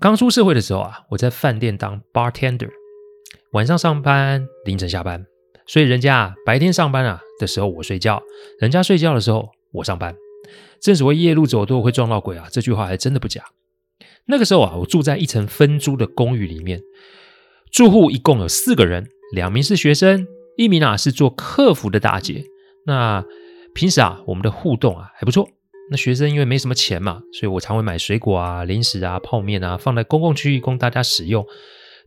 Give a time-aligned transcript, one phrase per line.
[0.00, 2.70] 刚出社会的时候啊，我在饭店当 bartender，
[3.50, 5.26] 晚上上班，凌晨下班，
[5.66, 8.22] 所以人家啊白天上班啊的时候我睡觉，
[8.60, 10.14] 人家睡觉的时候我上班。
[10.80, 13.42] 正所谓夜路走多会撞到鬼啊，这句话还真的不假。
[14.26, 16.80] 那个时候啊，我住在一层分租的公寓里面，
[17.72, 22.44] 住户一共有四个人，两名是学生，一名啊是做客服的大姐。
[22.86, 23.24] 那
[23.74, 25.48] 平时啊，我们的互动啊还不错。
[25.90, 31.46] 那学生因为没什么钱嘛，所以我常会买水果啊、零食啊、泡面啊，放在公共区域供大家使用。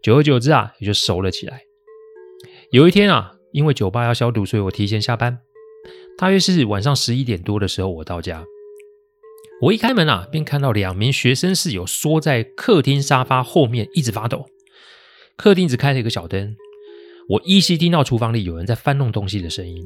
[0.02, 1.64] 久而久之啊，也就熟了起来。
[2.72, 5.40] 有一天啊，因为酒吧要消毒，所以我提前下班。
[6.18, 8.46] 大约是晚上十一点多的时候，我到家。
[9.64, 14.46] 我一开门啊，便看到两名学生室友缩在客厅沙发后面，一直发抖。
[15.36, 16.56] 客厅只开了一个小灯，
[17.30, 19.84] 我依稀听到厨房里有人在翻弄东西的声音。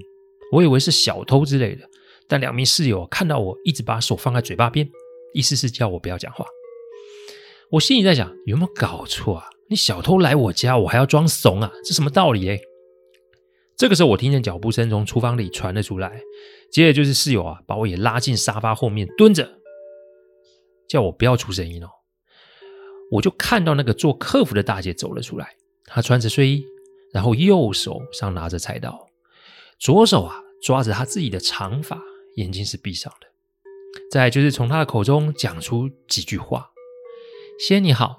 [0.51, 1.89] 我以为是小偷之类的。
[2.27, 4.89] 但两名室友看到我一直把手放在嘴巴边，
[5.33, 6.45] 意思是叫我不要讲话。
[7.71, 9.49] 我心里在想，有没有搞错啊？
[9.67, 11.71] 你小偷来我家，我还要装怂啊？
[11.83, 12.61] 这什么道理诶？
[13.75, 16.21] 这个时候，我听见脚步声从厨房里传了出来，
[16.71, 19.59] 接着就是室友啊把我也拉进沙发后面蹲着，
[20.87, 21.89] 叫我不要出声音哦。
[23.11, 25.55] 我就看到那个做客服的大姐走了出来，
[25.85, 26.63] 她穿着睡衣，
[27.11, 29.07] 然后右手上拿着菜刀，
[29.79, 31.99] 左手啊抓着她自己的长发。
[32.35, 33.27] 眼睛是闭上的，
[34.11, 36.69] 再就是从他的口中讲出几句话
[37.59, 38.17] ：“先生你好，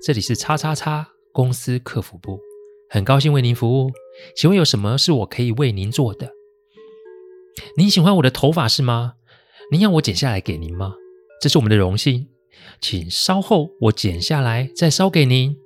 [0.00, 2.38] 这里是叉叉叉公司客服部，
[2.88, 3.90] 很高兴为您服务，
[4.36, 6.30] 请问有什么是我可以为您做的？
[7.76, 9.14] 您喜欢我的头发是吗？
[9.72, 10.94] 您要我剪下来给您吗？
[11.40, 12.28] 这是我们的荣幸，
[12.80, 15.56] 请稍后我剪下来再烧给您。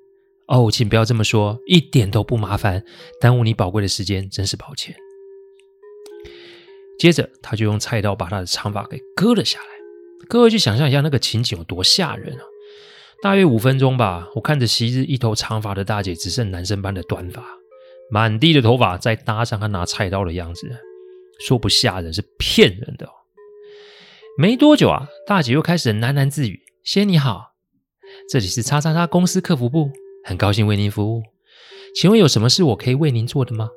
[0.49, 2.85] 哦，请不要这么说，一点都不麻烦，
[3.21, 4.97] 耽误你宝贵的时间，真是抱歉。”
[7.03, 9.67] 接着，他就用菜刀把他的长发给割了下来。
[10.29, 12.43] 各位去想象一下那个情景有多吓人啊！
[13.21, 17.45] 大约五分钟吧，我看着昔日一头长发的大姐只剩男生般的短发，
[18.09, 20.71] 满地的头发，再搭上她拿菜刀的样子，
[21.41, 23.11] 说不吓人是骗人的哦。
[24.39, 27.55] 没多久啊，大姐又开始喃喃自语：“先你好，
[28.31, 29.91] 这里是叉叉叉公司客服部，
[30.23, 31.25] 很高兴为您服务，
[31.97, 33.71] 请问有什么是我可以为您做的吗？”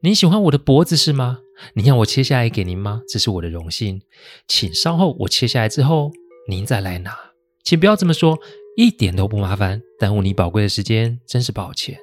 [0.00, 1.40] 您喜欢我的脖子是吗？
[1.74, 3.02] 您要我切下来给您吗？
[3.08, 4.02] 这是我的荣幸，
[4.46, 6.10] 请稍后我切下来之后，
[6.48, 7.16] 您再来拿。
[7.64, 8.38] 请不要这么说，
[8.76, 11.98] 一点都不麻烦，耽误你宝贵的时间，真是抱歉。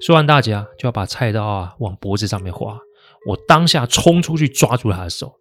[0.00, 2.78] 说完，大姐啊就要把菜刀啊往脖子上面划，
[3.26, 5.40] 我当下冲出去抓住她的手，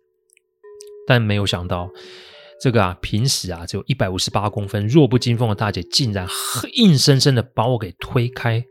[1.06, 1.92] 但没有想到，
[2.60, 6.28] 这个啊平时啊只有一百五十八公分、弱不禁风的大姐，竟然
[6.74, 8.66] 硬生生的把我给推开。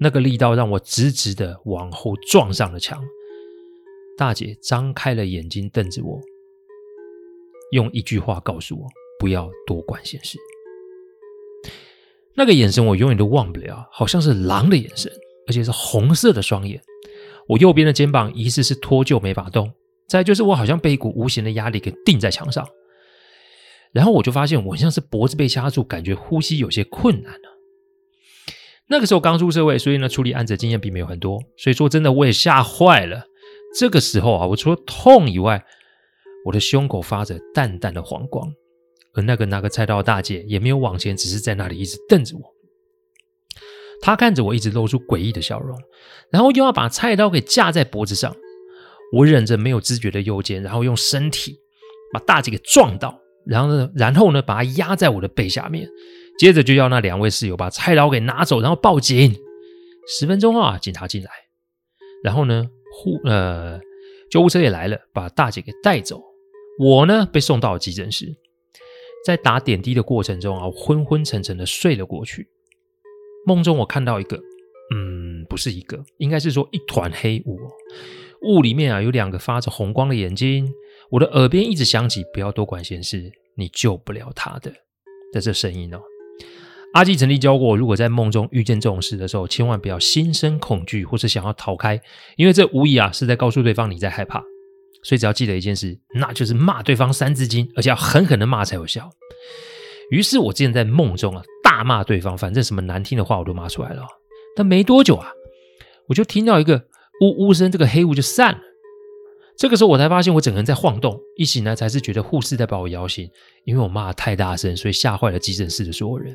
[0.00, 3.00] 那个力道让我直直的往后撞上了墙。
[4.16, 6.18] 大姐张开了眼睛瞪着我，
[7.72, 8.86] 用一句话告诉我
[9.18, 10.38] 不要多管闲事。
[12.34, 15.12] 那个眼神我永远都忘不了，好像是狼的眼神，
[15.46, 16.80] 而且是红色的双眼。
[17.46, 19.72] 我右边的肩膀疑似是脱臼没法动，
[20.08, 22.66] 再就是我好像被一股无形的压力给钉在墙上。
[23.92, 27.58] 然后我就发现我像是脖子被掐住，感觉呼吸有些困难了。
[28.88, 33.26] 那个时候刚出社会，所以呢，处理案子的经验并没有很多，所以说真的我也吓坏了。
[33.78, 35.64] 这个时候啊，我除了痛以外，
[36.44, 38.50] 我的胸口发着淡淡的黄光，
[39.14, 42.42] 而那个拿个菜刀的大姐也没有往前，只是在那里一直瞪着我。
[44.00, 45.76] 她看着我，一直露出诡异的笑容，
[46.30, 48.34] 然后又要把菜刀给架在脖子上。
[49.12, 51.56] 我忍着没有知觉的右肩，然后用身体
[52.12, 55.88] 把大姐给撞倒，然后呢，然后呢，把她压在我的背下面。
[56.38, 59.36] 接着就要那两位室友把菜刀给拿走，然后报警。
[60.08, 61.30] 十分钟后啊，警察进来，
[62.22, 63.78] 然后呢，护呃
[64.30, 66.22] 救护车也来了，把大姐给带走。
[66.78, 68.34] 我呢被送到了急诊室，
[69.26, 72.48] 在打点滴的过程中啊，昏昏沉沉的睡了过去。
[73.46, 74.40] 梦中我看到一个
[74.94, 77.58] 嗯不是一个，应该是说一团黑雾。
[78.42, 80.72] 雾里面啊有两个发着红光的眼睛，
[81.10, 84.72] 我的耳边一直响起“不要多管闲事，你救不了他的”
[85.32, 86.00] 的这声音哦。
[86.94, 92.00] 阿基曾经教过我，如果在梦中遇见这种事的时候，千万不要心生恐惧或是想要逃开，
[92.36, 94.42] 因为这无疑啊是在告诉对方你在害怕。
[95.02, 99.10] 所以只要记得一件事，那就是骂对方三字经，而且要狠狠的骂才有效。
[100.10, 104.02] 于是我之前在梦中啊大骂对方，反正什么难听的话我都骂出来了。
[104.56, 105.30] 但没多久啊，
[106.08, 106.86] 我就听到一个
[107.20, 108.58] 呜呜声，这个黑雾就散了。
[109.58, 113.30] 这个时候我才发现我整个人在晃动，一醒来才是觉得护士在把我摇醒，
[113.64, 116.34] 因为我骂得太大声，所以吓坏了急诊室的所有人。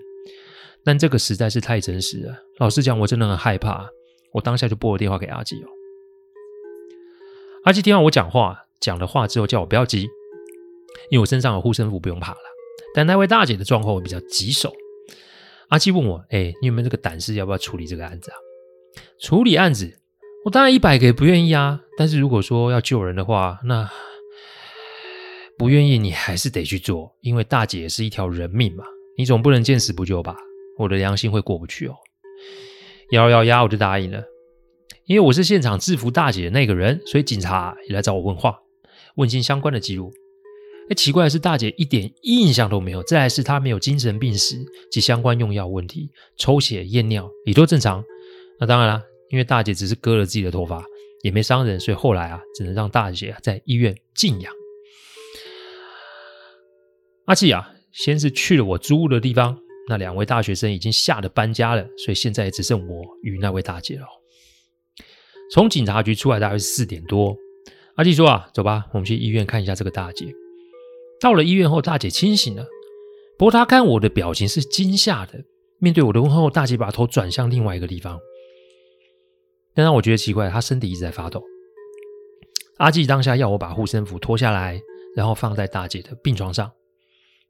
[0.83, 3.87] 但这个实在是太真实了，老实讲，我真的很害怕。
[4.33, 5.67] 我当下就拨了电话给阿纪哦。
[7.65, 10.03] 阿纪听完我讲话，讲了话之后，叫我不要急，
[11.09, 12.39] 因为我身上有护身符，不用怕了。
[12.95, 14.73] 但那位大姐的状况比较棘手。
[15.67, 18.37] 阿纪问我：“哎，你有没有这个胆识，要不要处理这个案子啊？”
[19.19, 19.99] 处理案子，
[20.45, 21.81] 我当然一百个也不愿意啊。
[21.97, 23.89] 但是如果说要救人的话，那
[25.57, 28.83] 不愿意你还是得去做，因为大姐也是一条人命嘛，
[29.17, 30.35] 你总不能见死不救吧？
[30.77, 31.95] 我的良心会过不去哦。
[33.11, 34.23] 咬咬牙，我就答应了。
[35.05, 38.59] 因为我是现场制服大姐的那个人，所以警察也来找我问话，
[39.15, 40.13] 问清相关的记录。
[40.89, 43.03] 哎，奇怪的是，大姐一点印象都没有。
[43.03, 44.55] 再来是她没有精神病史
[44.91, 48.03] 及相关用药问题，抽血验尿也都正常。
[48.59, 50.83] 那当然啦，因为大姐只是割了自己的头发，
[51.23, 54.53] 也没伤人，所以后来啊，只能让大姐在医院静养。
[57.25, 59.59] 阿纪啊，先是去了我租屋的地方。
[59.91, 64.05] 那两位大学生已经吓得搬家了，所以现在也只剩我与那位大姐了。
[65.51, 67.35] 从警察局出来大概是四点多，
[67.95, 70.33] 阿纪说：“啊，走吧，我们去医院看一下这个大姐。”
[71.19, 72.65] 到了医院后，大姐清醒了，
[73.37, 75.43] 不过她看我的表情是惊吓的。
[75.79, 78.17] 面对我的问候，大姐把头转向另外一个地方。
[79.73, 81.43] 但让我觉得奇怪，她身体一直在发抖。
[82.77, 84.81] 阿纪当下要我把护身符脱下来，
[85.17, 86.71] 然后放在大姐的病床上，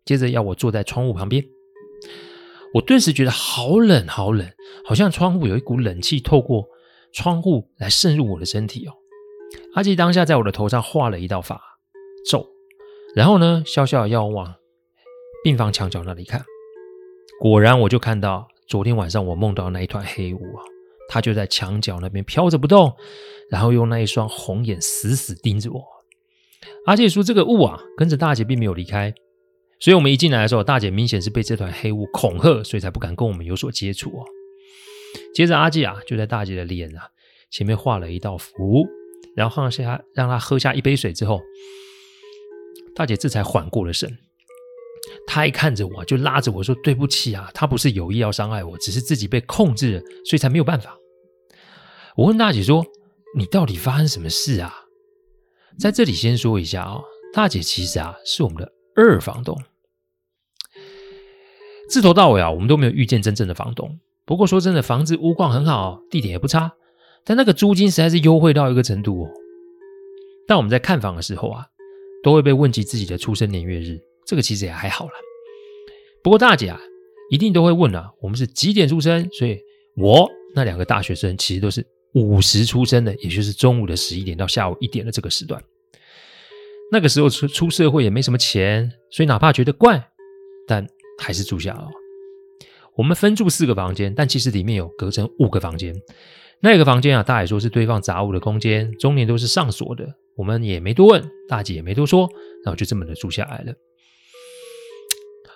[0.06, 1.46] 接着要我坐在窗户旁边。
[2.73, 4.50] 我顿时觉得好冷，好冷，
[4.85, 6.65] 好像窗户有一股冷气透过
[7.12, 8.94] 窗户来渗入我的身体哦。
[9.73, 11.62] 阿纪当下在我的头上画了一道法
[12.29, 12.47] 咒，
[13.15, 14.56] 然后呢，笑笑要往
[15.44, 16.44] 病房墙角那里看。
[17.41, 20.63] 果然，我就看到昨天晚上我梦到那一团黑雾啊，
[21.09, 22.94] 它就在墙角那边飘着不动，
[23.50, 25.83] 然后用那一双红眼死死盯着我。
[26.85, 29.13] 阿杰说：“这个雾啊，跟着大姐并没有离开。”
[29.81, 34.24] 所以，我们一进来的时候，大姐明显是被这团黑雾恐吓，所以才不敢跟我们有所接触哦。
[35.33, 37.10] 接着，阿季啊，就在大姐的脸啊
[37.50, 38.88] 前面画了一道符，
[39.36, 41.42] 然后放下让她喝下一杯水之后，
[42.95, 44.16] 大姐这才缓过了神。
[45.25, 50.95] 她一看着我，就拉着我说：“对不起啊，她不是有意要伤害我，只是自己被控制了，所以才没有办法。”
[52.16, 52.86] 我问大姐说
[53.36, 54.86] ：“你到底发生什么事啊？”
[55.80, 57.01] 在这里先说一下啊、
[57.33, 59.60] 大姐其实啊是我们的二房东。
[61.92, 64.00] 自头到尾啊，我们都没有遇见真正的房东。
[64.24, 66.72] 不过说真的，房子屋况很好，地点也不差，
[67.26, 69.30] 但那个租金实在是优惠到一个程度哦。
[70.48, 71.66] 但我们在看房的时候啊，
[72.24, 75.12] 都会被问及自己的出生年月日，这个其实也还好啦。
[76.24, 76.80] 不过大姐啊，
[77.30, 79.28] 一定都会问啊，我们是几点出生？
[79.33, 79.60] 所以
[79.98, 85.62] 我那两个大学生其实都是午时出生的，也就是中午的十一点到下午一点的这个时段。
[86.90, 90.10] 那个时候出出社会也没什么钱，所以哪怕觉得怪，
[90.66, 90.88] 但。
[91.21, 91.87] 还是住下了。
[92.95, 95.95] 我们分住四个房间，但其实里面有隔成五个房间。
[96.59, 100.16] 那个房间啊，大姐说是堆放杂物的空间，中年都是上锁的。
[100.35, 102.30] 我们也没多问，大姐也没多说，
[102.63, 103.73] 然后就这么的住下来了。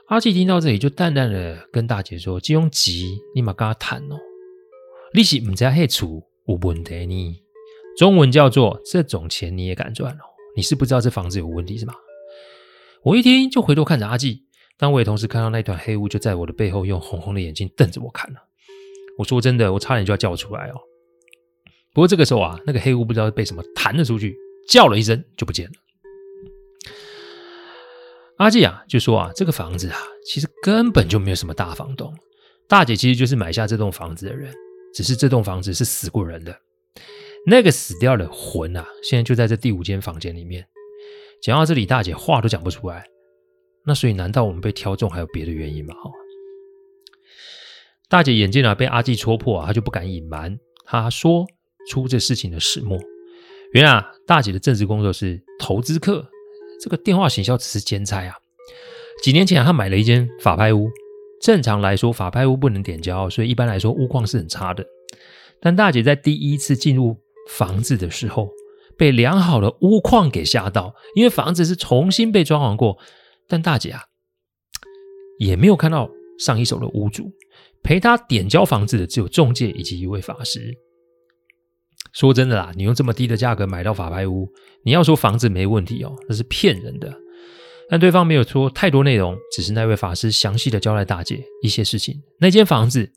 [0.08, 4.18] 阿纪听到这里，就淡淡的跟大姐说：“金庸急，你嘛跟他谈哦，
[5.14, 7.42] 利息唔在黑处，有问题呢。
[7.98, 10.24] 中文叫做这种钱你也敢赚哦？
[10.56, 11.94] 你是不知道这房子有问题是吗？”
[13.04, 14.45] 我一听就回头看着阿纪。
[14.78, 18.40] 但我也同时看到那团黑雾就在我的背后用红红的眼睛瞪着我看了。
[19.18, 20.76] 我说真的，我差点就要叫出来哦。
[21.94, 24.36] 不过这个时候啊，那个黑雾不知道被什么弹了出去，
[24.68, 25.74] 叫了一声就不见了。
[28.38, 32.14] 阿纪啊，就说啊，这个房子啊，其实根本就没有什么大房东，
[32.68, 34.54] 大姐其实就是买下这栋房子的人，
[34.94, 36.60] 只是这栋房子是死过人的，
[37.48, 40.68] 那个死掉的魂啊，现在就在这第五间房间里面。
[41.42, 43.06] 讲到这里，大姐话都讲不出来。
[43.88, 45.94] 那所以，难道我们被挑中还有别的原因吗？
[45.94, 46.10] 哈，
[48.10, 51.46] 大姐眼见啊被阿纪戳破，她就不敢隐瞒，她说
[51.88, 53.00] 出这事情的始末。
[53.74, 56.28] 原来啊，大姐的正职工作是投资客，
[56.82, 58.36] 这个电话行销只是兼差啊。
[59.24, 60.90] 几年前，她买了一间法拍屋，
[61.42, 64.84] 正常来说法拍屋不能点交，所以一般来说屋况是很差的。
[65.60, 67.18] 但大姐在第一次进入
[67.50, 68.50] 房子的时候，
[68.98, 72.98] 被良好的屋况给吓到，因为房子是重新被装潢过。
[73.48, 74.02] 但大姐啊，
[75.40, 76.10] 也没有看到
[76.40, 77.32] 上一手的屋主，
[77.84, 80.74] 陪她点交房子的只有中介以及一位法师。
[82.14, 84.48] 说真的啦，你用这么低的价格买到法拍屋，
[84.84, 87.14] 你要说房子没问题哦，那是骗人的。
[87.90, 92.20] 但对方没有说太多内容，只是那位法师详细的交代大姐一些事情。
[92.40, 93.08] 那间房子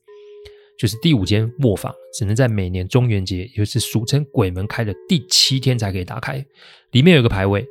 [0.78, 6.44] 就是第五间卧房，只能在每年中元节，也就是俗称鬼门开的第七天才可以打开。
[6.90, 7.64] 里面有个牌位，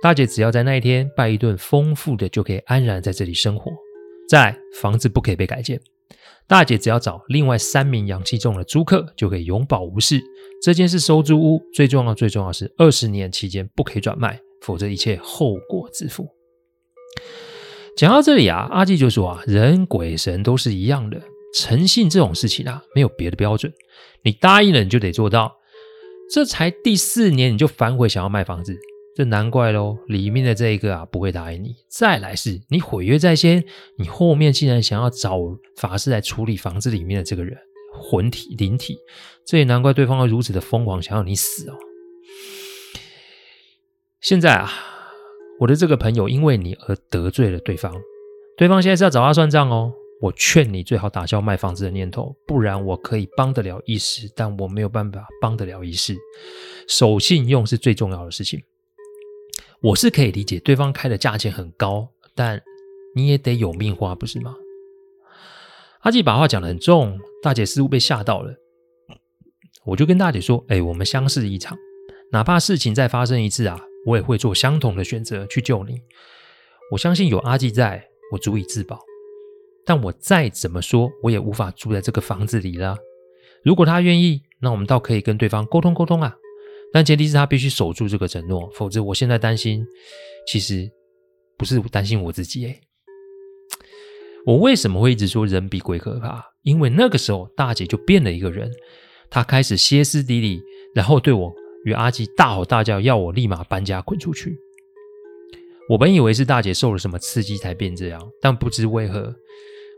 [0.00, 3.70] 大姐只要在那一天拜一顿丰富的，就可以安然在这里生活。
[4.28, 5.80] 再，房子不可以被改建。
[6.46, 10.20] 大姐只要找另外三名阳气重的租客，就可以永保无事。
[10.62, 14.40] 这间是收租屋，最重要最重要是二十年期间不可以转卖。
[14.60, 16.28] 否则一切后果自负。
[17.96, 21.22] 讲到这里啊，阿纪就说啊，人鬼神都是一样的，
[21.54, 23.72] 诚信这种事情啊，没有别的标准，
[24.24, 25.56] 你答应了你就得做到。
[26.34, 28.76] 这才第四年你就反悔想要卖房子，
[29.18, 29.98] 这难怪喽。
[30.06, 31.74] 里面的这一个啊，不会答应你。
[31.88, 33.64] 再来是你毁约在先，
[33.96, 35.40] 你后面竟然想要找
[35.76, 37.58] 法师来处理房子里面的这个人
[38.00, 38.96] 魂体灵体，
[39.44, 41.74] 这也难怪对方会如此的疯狂，想要你死哦。
[44.20, 44.70] 现在啊，
[45.58, 47.92] 我的这个朋友因为你而得罪了对方，
[48.56, 49.92] 对方现在是要找他算账哦。
[50.20, 56.16] 我劝你最好打消卖房子的念头，不然我可以帮得了一时，但我没有办法帮得了一世。
[56.86, 58.62] 守信用是最重要的事情。
[59.80, 62.60] 我是可以理解对方开的价钱很高，但
[63.14, 64.54] 你也得有命花，不是吗？
[66.00, 68.54] 阿纪把话讲得很重，大姐似乎被吓到了。
[69.84, 71.78] 我就跟大姐说：“哎，我们相识一场，
[72.32, 76.00] 哪怕事情再发生一次啊。”我也会做相同的选择去救你。
[76.92, 78.98] 我相信有阿纪在，我足以自保。
[79.84, 82.96] 但我再怎么说，我也无法住在这个房子里了。
[83.62, 86.36] 如果他愿意，那我们倒可以跟对方沟通沟通啊。
[86.92, 89.84] 但前提是他必须守住这个承诺，否则我现在担心，
[90.46, 90.90] 其实
[91.56, 92.80] 不是担心我自己诶。
[94.46, 96.44] 我为什么会一直说人比鬼可怕？
[96.62, 98.70] 因为那个时候大姐就变了一个人，
[99.28, 100.60] 她开始歇斯底里，
[100.94, 101.52] 然后对我。
[101.84, 104.58] 与阿吉大吼大叫，要我立马搬家滚出去。
[105.88, 109.32] 我本以为是大姐受了什么刺激才变这样，但不知为何，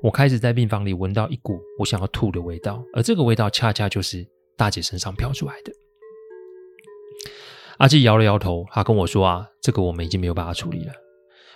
[0.03, 4.25] 我开始在病房里闻到一股我想要吐的味道，而这个味道恰恰就是
[4.59, 5.73] 大姐身上飘出来的。
[7.81, 10.93] 阿纪摇了摇头，他跟我说：“啊，这个我们已经没有办法处理了。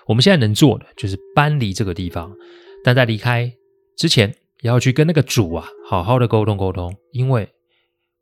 [0.07, 2.35] 我们现在能做的就是搬离这个地方，
[2.83, 3.53] 但在离开
[3.97, 7.49] 之前，也要去跟那个主啊好好的沟通沟通，因为。”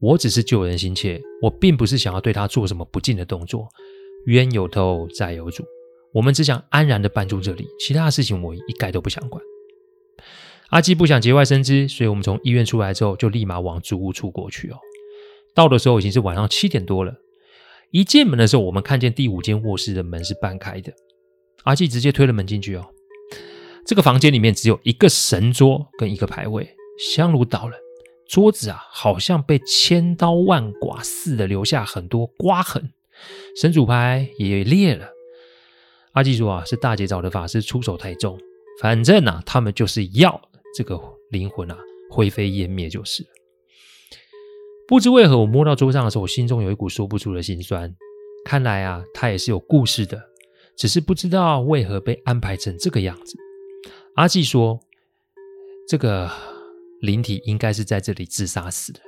[0.02, 3.68] 我只是救人心切，我并不是想要对他做什么不敬的动作。
[4.26, 5.62] 冤有头，债有主，
[6.12, 9.40] 我们只想安然的搬出这里，其他的事情我一概都不想管。
[10.70, 14.76] 阿基不想节外生枝，所以我们从医院出来之后，就立马往租屋处过去哦。
[15.54, 17.14] 到的时候已经是晚上七点多了，
[17.92, 20.90] 一进门的时候，我们看见第五间卧室的门是半开的，
[21.64, 22.86] 阿纪直接推了门进去哦。
[23.86, 27.76] 这个房间里面只有一个神桌跟一个牌位，香炉倒了。
[28.26, 32.94] 桌子啊，好像被千刀万剐似的，留下很多刮痕。
[33.54, 35.10] 神主牌也裂了。
[36.12, 38.38] 阿纪说啊，是大姐找的法师出手太重，
[38.80, 40.40] 反正啊，他们就是要
[40.74, 41.76] 这个灵魂啊
[42.10, 43.28] 灰飞烟灭就是了。
[44.88, 47.94] 不知为何，我摸到桌上的时候，我心中有一股说不出的心酸。
[48.44, 50.20] 看来啊，他也是有故事的，
[50.76, 53.36] 只是不知道为何被安排成这个样子。
[54.14, 54.80] 阿纪说，
[55.88, 56.30] 这个。
[57.02, 59.00] 灵体应该是在这里自杀死的，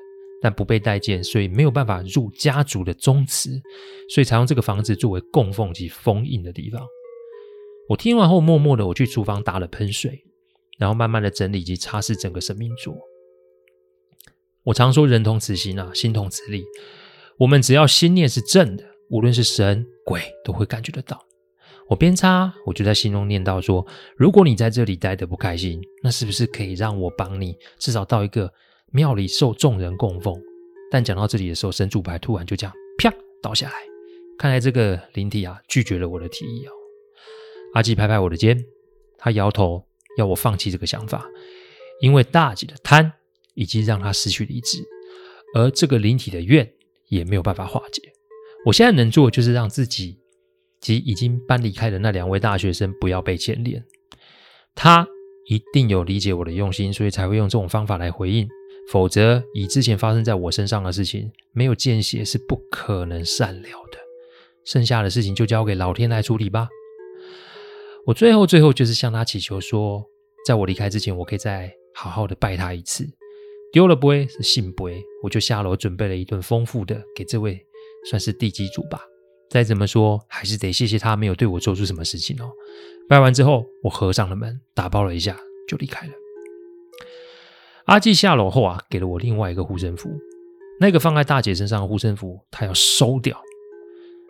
[0.42, 3.62] 但不被待见，所以没有办法入家族的宗祠，
[4.08, 6.84] 所以才用这个房子作为供奉及封印的地方。
[7.88, 10.24] 我听完后，默默的我去厨房打了喷水，
[10.76, 12.98] 然后慢慢的整理及擦拭整个神明桌。
[14.64, 16.64] 我常说人同此心啊，心同此理。
[17.36, 21.22] 我们只要心念是正的，无论是神鬼都会感觉得到。
[21.86, 28.50] 我边擦，我就在心中念叨说：“如果你在这里待得不开心，那是不是可以让我帮你，至少到一个
[28.90, 30.34] 庙里受众人供奉？”
[30.90, 33.74] 但讲到这里的时候，神主牌突然就这样啪倒下来。
[34.38, 36.72] 看来这个灵体啊拒绝了我的提议哦。
[37.74, 38.64] 阿纪拍拍我的肩，
[39.18, 39.84] 他摇头
[40.16, 41.26] 要我放弃这个想法，
[42.00, 43.12] 因为大吉的贪
[43.54, 44.84] 已经让他失去理智，
[45.54, 46.70] 而这个灵体的怨
[47.08, 48.02] 也没有办法化解。
[48.66, 50.20] 我现在能做的就是让自己。
[50.80, 53.82] 及已经搬离开的那两位大学生不要被牵连，
[54.74, 55.08] 他
[55.48, 58.46] 一定有理解我的用心，所以才会用这种方法来回应。
[58.90, 63.98] 否则，以之前发生在我身上的事情，没有见血是不可能善了的。
[64.66, 66.68] 剩下的事情就交给老天来处理吧。
[68.04, 70.04] 我最后最后就是向他祈求说，
[70.46, 73.08] 在我离开之前，我可以再好好的拜他一次。
[73.74, 77.58] 丢了杯是圣杯，我就下楼准备了一顿丰富的给这位
[78.08, 79.00] 算是地基主吧。
[79.50, 82.48] 再怎么说，还是得谢谢他没有对我做出什么事情哦。
[83.08, 86.12] 拜完之后，我合上了门，打包了一下就离开了。
[87.86, 90.08] 阿纪下楼后啊，给了我另外一个护身符，
[90.78, 93.36] 那个放在大姐身上的护身符，他要收掉。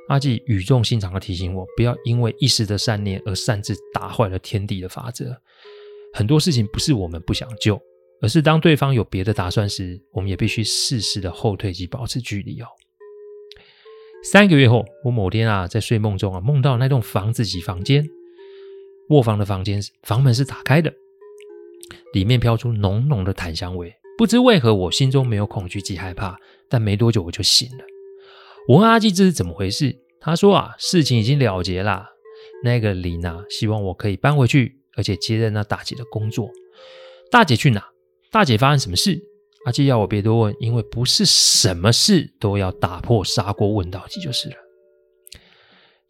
[0.08, 5.36] 阿纪语重心长的提醒我，不要因为一时的善念而擅自打坏了天地的法则。
[6.14, 7.78] 很多事情不是我们不想救，
[8.21, 12.66] 而是当对方有别的打算时，我们也必须适时的后退及保持距离哦。
[14.23, 18.09] 三个月后，我某天啊，在睡梦中啊，梦到那栋房子及房间，
[19.11, 20.90] 卧房的房间房门是打开的，
[22.14, 23.94] 里面飘出浓浓的檀香味。
[24.16, 26.38] 不知为何，我心中没有恐惧及害怕，
[26.71, 27.85] 但没多久我就醒了。
[28.68, 32.09] 我问阿基这是怎么回事，他说啊，事情已经了结啦。
[32.62, 36.49] 那个林啊，希望我可以搬回去，而且接任那大姐的工作。
[37.30, 37.85] 大姐去哪？
[38.35, 39.23] 大姐发生什么事？
[39.64, 44.57] 阿纪要我别多问，因为不是什么事都要打破砂锅问到底就是了。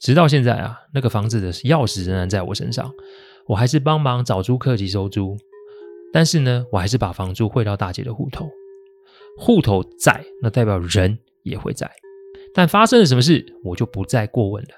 [0.01, 2.91] 直到现在啊，那个房子的钥匙仍然在我身上，
[3.47, 5.37] 我还是帮忙找租客及收租。
[6.15, 8.49] 但是呢，我还是把房租汇到大姐的户头。
[9.37, 11.91] 户头在，那代表人也会在。
[12.55, 14.71] 但发生了什么事，我就不再过问了。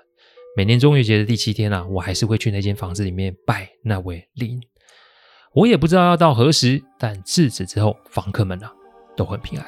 [0.57, 4.61] 每年中元节的第七天啊，我还是会去那间房子里面拜那位灵。
[5.57, 8.71] 我也不知道要到何时，但自此之后，房客们啊
[9.17, 9.67] 都很平安。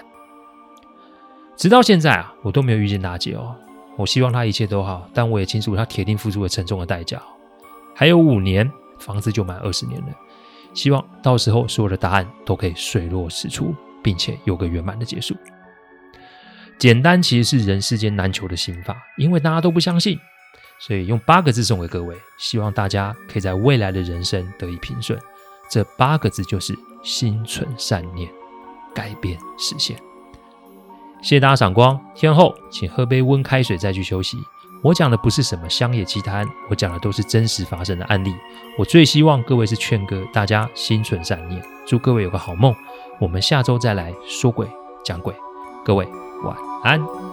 [1.56, 3.56] 直到现在啊，我都没有遇见大姐哦。
[3.96, 7.18] 我希望她一切都好，但我也清楚她铁定付出了沉重的代价。
[7.94, 10.08] 还有五年，房子就满二十年了。
[10.74, 15.34] 希望到时候所有的答案都可以水落石出，并且有个圆满的结束。
[16.78, 20.18] 简单其实是人世间难求的心法，因为大家都不相信，
[20.78, 25.18] 所以用八个字送给各位，希望大家可以在未来的人生得以平顺。
[25.68, 28.30] 这八个字就是心存善念，
[28.94, 29.96] 改变实现。
[31.22, 34.38] 谢谢大家赏光，天后请喝杯温开水再去休息。
[34.82, 38.34] 我讲的不是什么乡野奇谈，我讲的都是真实发生的案例。
[38.78, 42.74] 我最希望各位是劝个大家心存善念，祝各位有个好梦。
[43.18, 44.66] 我们下周再来说鬼
[45.04, 45.34] 讲鬼，
[45.84, 46.08] 各位。
[46.44, 47.27] 晚安。